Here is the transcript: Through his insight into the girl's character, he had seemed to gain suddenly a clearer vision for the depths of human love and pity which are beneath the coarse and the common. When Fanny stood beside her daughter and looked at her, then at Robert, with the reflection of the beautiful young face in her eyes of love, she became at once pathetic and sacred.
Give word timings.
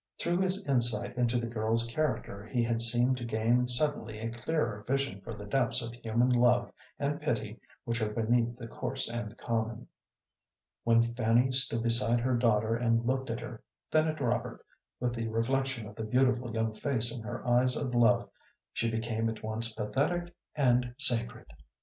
Through 0.17 0.37
his 0.39 0.65
insight 0.65 1.15
into 1.15 1.37
the 1.39 1.45
girl's 1.45 1.85
character, 1.85 2.43
he 2.43 2.63
had 2.63 2.81
seemed 2.81 3.17
to 3.17 3.23
gain 3.23 3.67
suddenly 3.67 4.17
a 4.17 4.31
clearer 4.31 4.83
vision 4.87 5.21
for 5.21 5.31
the 5.35 5.45
depths 5.45 5.83
of 5.83 5.93
human 5.93 6.29
love 6.29 6.71
and 6.97 7.21
pity 7.21 7.59
which 7.85 8.01
are 8.01 8.09
beneath 8.09 8.57
the 8.57 8.67
coarse 8.67 9.07
and 9.07 9.31
the 9.31 9.35
common. 9.35 9.87
When 10.85 11.03
Fanny 11.03 11.51
stood 11.51 11.83
beside 11.83 12.19
her 12.19 12.35
daughter 12.35 12.75
and 12.75 13.05
looked 13.05 13.29
at 13.29 13.41
her, 13.41 13.61
then 13.91 14.07
at 14.07 14.19
Robert, 14.19 14.65
with 14.99 15.13
the 15.13 15.27
reflection 15.27 15.87
of 15.87 15.93
the 15.93 16.03
beautiful 16.03 16.51
young 16.51 16.73
face 16.73 17.13
in 17.15 17.21
her 17.21 17.47
eyes 17.47 17.75
of 17.75 17.93
love, 17.93 18.27
she 18.73 18.89
became 18.89 19.29
at 19.29 19.43
once 19.43 19.71
pathetic 19.71 20.33
and 20.55 20.95
sacred. 20.97 21.45